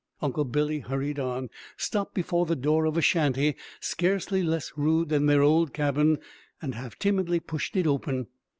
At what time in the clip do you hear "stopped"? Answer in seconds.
1.77-2.15